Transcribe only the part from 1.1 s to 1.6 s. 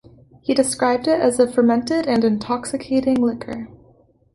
as a